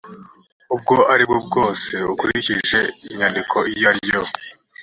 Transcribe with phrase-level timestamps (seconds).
[0.75, 2.79] ubwo ari bwo bwose akurikije
[3.11, 4.21] inyandiko iyo ariyo